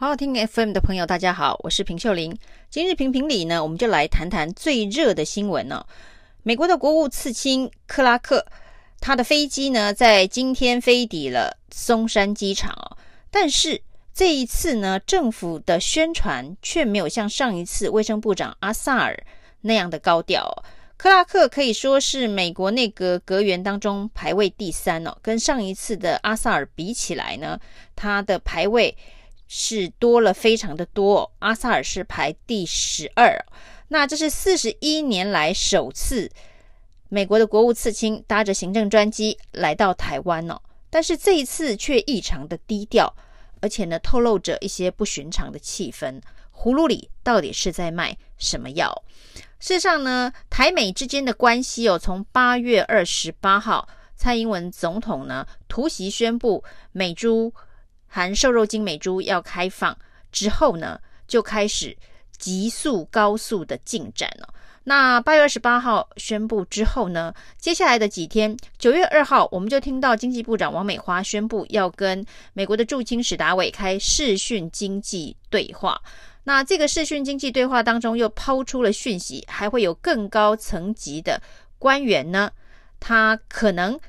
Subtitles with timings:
[0.00, 2.38] 好好听 FM 的朋友，大家好，我是平秀玲。
[2.70, 5.82] 今日评评理呢，我们就来谈谈最热的新闻呢、哦。
[6.44, 8.46] 美国的国务次卿克拉克，
[9.00, 12.96] 他的飞机呢，在今天飞抵了松山机场哦。
[13.28, 13.82] 但是
[14.14, 19.20] 这一次呢，政府的宣传却没有像上一次卫生部长阿萨尔
[19.62, 20.62] 那样的高调哦。
[20.96, 27.58] 克拉克可以说是美国内阁阁员当中排位第三哦，跟上一次的阿萨尔比起来呢，
[27.96, 28.96] 他的排位。
[29.48, 33.44] 是多了非常的多，阿萨尔是排第十二，
[33.88, 36.30] 那这是四十一年来首次
[37.08, 40.60] 美国的国务次卿搭着行政专机来到台湾哦，
[40.90, 43.16] 但是这一次却异常的低调，
[43.62, 46.20] 而且呢透露着一些不寻常的气氛，
[46.54, 49.02] 葫芦里到底是在卖什么药？
[49.58, 57.54] 事实上呢，台美之间的关系哦，从八月二十八号蔡英文总统呢突袭宣布美猪。
[58.08, 59.96] 含瘦肉精美猪要开放
[60.32, 61.96] 之后呢，就开始
[62.36, 64.52] 急速高速的进展了。
[64.84, 72.24] 那八月二十八号宣布之后呢，接下来的几天，九月二号我们就听到经济部长王美花宣布要跟
[72.54, 76.00] 美国的驻青史达伟开视讯经济对话。
[76.44, 81.40] 那这个视讯经济对话当中又抛出了讯息，还会有更高层级的
[81.78, 82.50] 官员呢，
[82.98, 84.00] 他可能。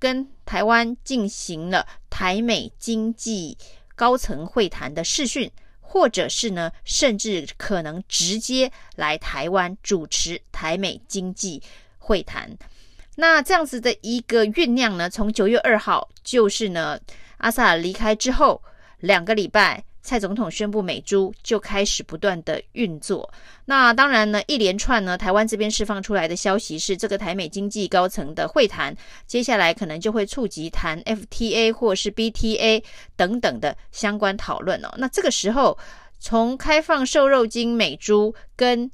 [0.00, 3.54] 跟台湾进行了台美经济
[3.94, 11.62] 高层会谈的视讯，或者是呢，甚至可能直接来台湾主持台美经济
[11.98, 12.50] 会谈。
[13.16, 16.98] 那这样子的一个酝酿呢，从九月二号，就是呢，
[17.36, 18.62] 阿萨尔离开之后
[19.00, 19.84] 两个礼拜。
[20.02, 23.30] 蔡总统宣布美猪就开始不断的运作。
[23.64, 28.96] 那当然呢，一连串呢，台湾这边释放出来的消息是，这个台美经济高层的会谈，
[29.26, 32.82] 接下来可能就会触及谈 FTA 或是 BTA
[33.16, 34.88] 等等的相关讨论哦。
[34.96, 35.76] 那这个时候，
[36.18, 38.90] 从开放瘦肉精美猪跟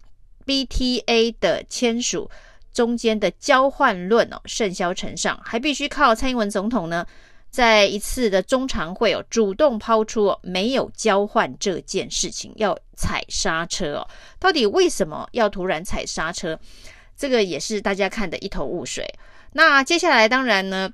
[0.47, 2.29] BTA 的签署
[2.73, 7.07] 中间的交换论哦，甚嚣尘上，还必须靠蔡英文总统呢。
[7.55, 14.09] 在一次的中常会哦，主动抛出，没有交换这件事情，要踩刹车哦。
[14.41, 16.59] 到底为什么要突然踩刹车？
[17.17, 19.09] 这个也是大家看得一头雾水。
[19.53, 20.91] 那接下来当然呢，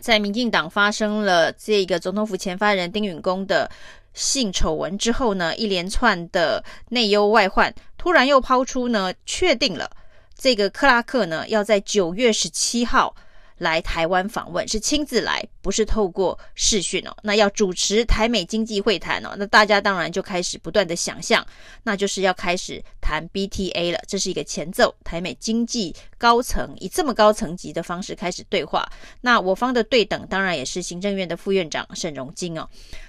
[0.00, 3.70] 在民进党发生了这个总统府前发言人丁允恭的
[4.12, 9.88] 性丑闻之后呢，一连串的内忧外患，突然又抛出呢，确定了
[10.36, 13.14] 这个克拉克呢要在九月十七号。
[13.58, 17.16] 来台湾访问是亲自来，不是透过视讯哦。
[17.22, 21.44] 那要主持台美经济会谈哦，那大家当然就开始不断的想象，
[21.82, 23.98] 那就是要开始谈 BTA 了。
[24.06, 28.86] 这是一个前奏，台美经济高层以这么高层级的方式开始对话。
[29.20, 32.68] 那我方的对等当然也是行政院的副院长沈荣金哦。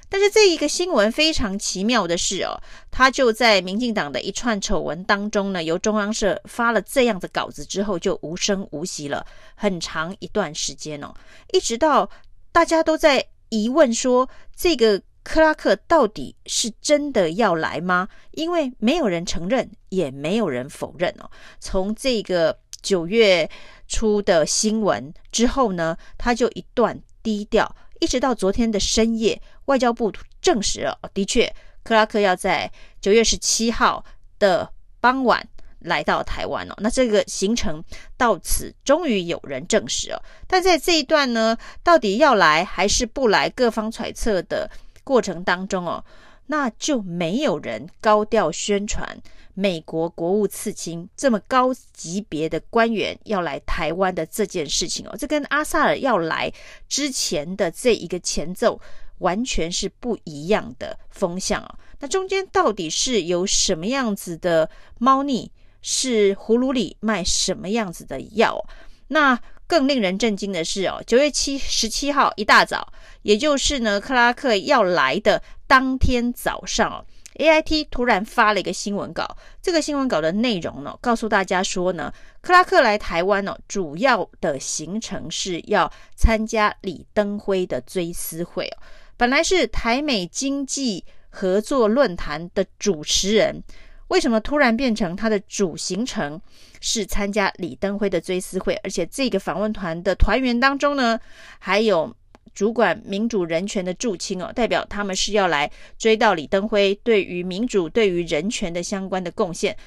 [0.10, 2.58] 但是这一个新闻非常奇妙的是哦，
[2.90, 9.26] 他就在民进党的一串丑闻当中呢，由中央社发了这样的稿子之后，就无声无息了
[9.56, 11.14] 很长一段时间哦，
[11.52, 12.10] 一直到
[12.52, 18.08] 大家都在疑问说，这个克拉克到底是真的要来吗？
[18.32, 21.30] 因为没有人承认，也没有人否认哦。
[21.60, 23.50] 从这个九月
[23.90, 27.76] 初的新闻之后呢，他就一段低调。
[28.00, 31.54] 一直到昨天的深夜，外交部证实了，的确，
[31.84, 32.72] 克拉克要在
[33.02, 34.04] 九月十七号
[34.40, 34.70] 的
[35.00, 35.48] 傍晚
[35.80, 36.74] 来到台湾哦。
[36.78, 37.84] 那这个行程
[38.18, 40.24] 到此终于有人证实了。
[40.48, 44.70] 但在这一段呢，到底要来还是不来，各方揣测的
[45.04, 46.04] 过程当中哦，
[46.48, 49.18] 那就没有人高调宣传。
[49.54, 56.54] 美国国务次卿这么高级别的官员要来台湾的这件事情哦，这跟阿萨尔要来
[56.88, 58.80] 之前的这一个前奏
[59.18, 61.76] 完全是不一样的风向哦。
[62.00, 64.70] 那中间到底是有什么样子的
[65.00, 65.50] 猫腻？
[65.82, 68.64] 是葫芦里卖什么样子的药？
[69.08, 72.94] 那更令人震惊的是哦，九月七十七号一大早，
[73.24, 77.06] 也就是呢克拉克要来的当天早上哦。
[77.38, 82.12] AIT 突然发了一个新闻稿，这个新闻稿的内容呢，告诉大家说呢，
[82.42, 88.82] 克拉克来台湾呢，主要的行程是要参加李登辉的追思会哦。
[89.18, 93.62] 本来是台美经济合作论坛的主持人，
[94.08, 96.42] 为什么突然变成他的主行程
[96.82, 98.74] 是参加李登辉的追思会？
[98.84, 101.20] 而且这个访问团的团员当中呢，
[101.60, 102.16] 还有。
[102.58, 105.70] 主管民主人权的驻青哦，代表他们是要来
[106.00, 109.78] 追悼李登辉对于民主、对于人权的相关的贡献，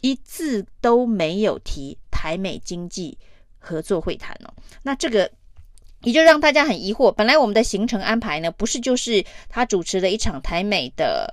[0.00, 3.16] 一字都没有提台美经济
[3.60, 4.52] 合作会谈哦。
[4.82, 5.30] 那这个
[6.02, 7.12] 也就让大家很疑惑。
[7.12, 11.32] 本来我们的行程安排呢，不是就是他主持了一场台美的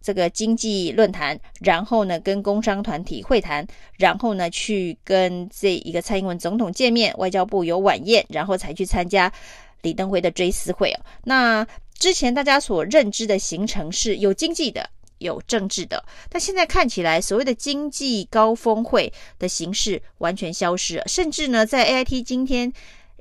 [0.00, 3.66] 这个经济论坛，然后呢跟工商团体会谈，
[3.96, 9.32] 然后呢去跟这一个蔡英文总统见面，外交部有晚宴，然后才去参加
[9.82, 11.00] 李登辉的追思会哦。
[11.24, 11.66] 那
[11.98, 14.90] 之前大家所认知的行程是有经济的。
[15.18, 21.02] 有政治的，但现在看起来，所谓的经济高峰会的形式完全消失了。
[21.08, 22.72] 甚至呢，在 AIT 今天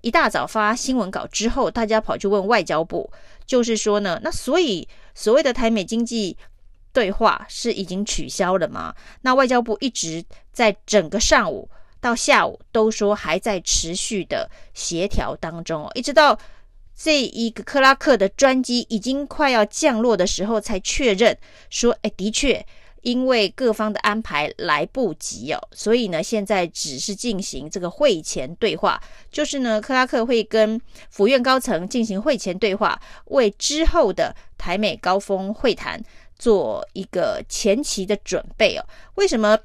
[0.03, 3.11] 一大早发新闻稿之后，大家跑去问外交部，
[3.47, 6.37] 就是说呢，那所以所谓的台美经济
[6.93, 8.93] 对话是已经取消了吗？
[9.21, 10.23] 那外交部一直
[10.53, 11.67] 在整个上午
[11.99, 16.37] 到下午都说还在持续的协调当中哦，一直到。
[16.99, 21.37] 这一个克拉克的专机已经快要降落的时候，才确认
[21.69, 22.65] 说：“哎，的确，
[23.03, 28.99] 因为各方的安排来不及哦，所以呢，现在只是进行这个会前对话，
[29.31, 36.03] 就是呢，克拉克会跟府院高层进行会前对话，为之后的台美高峰会谈
[36.39, 38.83] 做一个前期的准备哦。
[39.13, 39.55] 为什么？”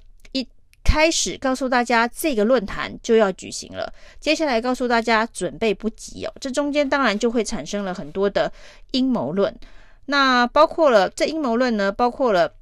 [0.93, 3.91] 开始告诉大家，这个论坛就要举行了。
[4.21, 6.33] 接下来告诉大家，准备不及哦。
[6.39, 8.53] 这中间当然就会产生了很多的
[8.91, 9.59] 阴谋论。
[10.05, 12.53] 那包括了这阴谋论呢，包括了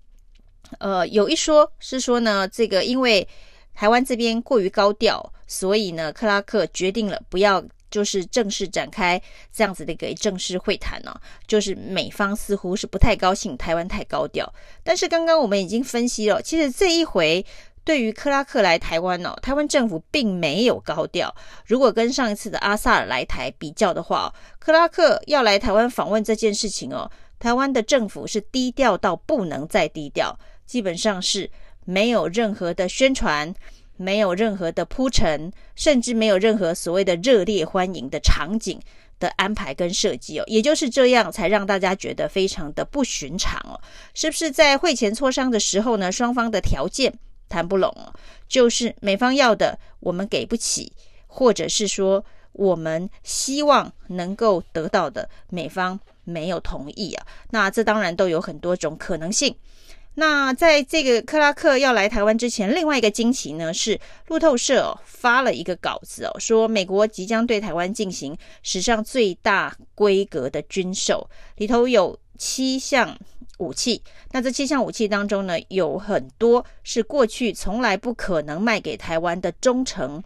[0.78, 3.26] 呃，有一说是说呢，这个因为
[3.74, 7.60] 台湾这边过于高调，所以呢，克拉克决定了不要
[7.90, 9.20] 就是正式展开
[9.52, 11.20] 这样子的一个正式会谈呢、哦。
[11.48, 14.54] 就是美方似乎是不太高兴台湾太高调。
[14.84, 17.44] 但是刚刚我们已经分析了，其实这一回。
[17.84, 21.34] 对于克拉克来台湾哦，台湾政府并没有高调。
[21.66, 31.50] 如果跟上一次的阿萨尔来台比较的话，克拉克要来台湾访问这件事情哦，台湾的政府是低调到不能再低调，基本上是
[31.84, 33.52] 没有任何的宣传，
[33.96, 38.78] 没有任何的铺陈，甚至没有任何所谓的热烈欢迎的场景
[39.18, 43.80] 的安排跟设计哦，也就是这样才让大家觉得非常的不寻常哦，
[44.14, 47.12] 是不是在会前磋商的时候呢，双方的条件
[47.50, 47.92] 谈不拢，
[48.48, 50.90] 就是美方要的我们给不起，
[51.26, 57.26] 或者是说我们希望能够得到的美方没有同意啊。
[57.50, 59.54] 那这当然都有很多种可能性。
[60.14, 73.18] 那在这个克拉克要来台湾之前，另外一个惊奇呢是路透社发了一个稿子哦，说美国即将对台湾进行史上最大规格的军售，里头有七项。
[73.60, 74.02] 武器，
[74.32, 80.22] 那这七项武器当中呢，有很多是过去从来不可能卖给台湾的中程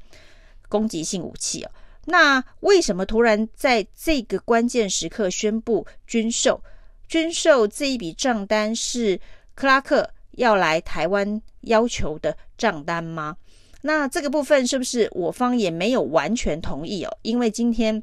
[0.69, 1.71] 攻击性武器哦。
[2.07, 6.63] 那为什么突然在这个关键时刻宣布军售？
[7.09, 9.21] 军售这一笔账单是
[9.55, 13.37] 克拉克要来台湾要求的账单吗？
[13.83, 17.19] 那这个部分是不是我方也没有完全同意哦？
[17.23, 18.03] 因为今天。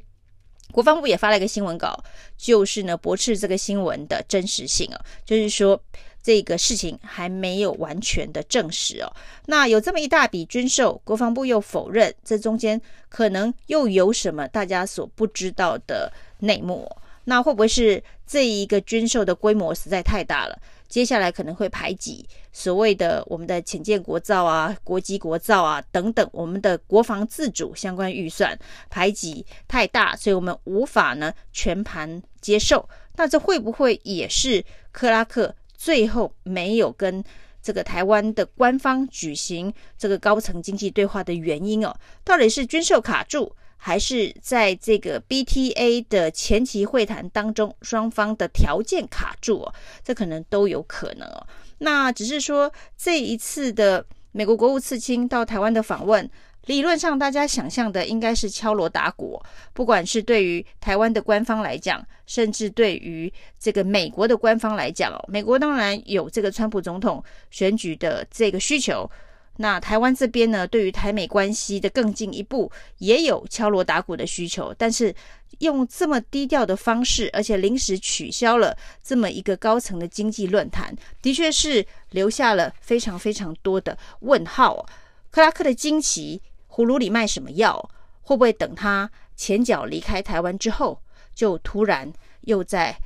[0.72, 2.02] 国防部也发了一个新闻稿，
[2.36, 5.80] 就是呢驳斥这个新闻的真实性哦，就是说
[6.22, 9.12] 这个事情还没有完全的证实哦。
[9.46, 16.90] 那有这么一大笔军售，国防部又否认，这中间可能又有什么大家所不知道的内幕？
[17.24, 20.58] 那会不会是这一个军售的规模实在太大了？
[20.88, 28.58] 接下来可能会排挤所谓的我们的潜舰国造啊、国机国造啊等等，我们的国防自主相关预算
[28.90, 32.86] 排挤太大，所以我们无法呢全盘接受。
[33.16, 37.24] 那这会不会也是克拉克最后没有跟
[37.62, 41.94] 这个台湾的官方举行这个高层经济对话的原因哦？
[42.22, 43.54] 到底是军售卡住？
[43.84, 49.74] 还是在这个 BTA 的前期会谈当中，双方的条件卡住哦，
[50.04, 51.44] 这可能都有可能哦。
[51.78, 56.30] 那只是说这一次的美国国务次卿到台湾的访问，
[56.66, 67.20] 理论上大家想象的应该是敲锣打鼓，不管是对于台湾的官方来讲，甚至对于这个美国的官方来讲哦，美国当然有这个川普总统
[67.50, 69.10] 选举的这个需求。
[69.56, 75.14] 那台湾这边呢，对于台美关系的更进一步，也有敲锣打鼓的需求，但是
[75.58, 84.86] 用这么低调的方式，而且临时取消了这么一个高层的经济论坛，的确是留下了非常非常多的问号。
[85.30, 87.90] 克拉克的惊奇，葫芦里卖什么药？
[88.22, 91.02] 会不会等他前脚离开台湾之后，
[91.34, 92.10] 就突然
[92.42, 92.96] 又在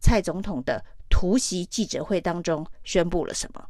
[0.00, 3.66] 蔡总统的突袭记者会当中宣布了什么？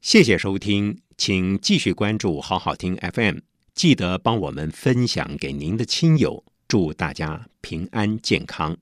[0.00, 1.00] 谢谢收听。
[1.16, 3.38] 请继续关注好好听 FM，
[3.74, 8.76] 记得帮我们分享给您的亲友，祝大家平安健康。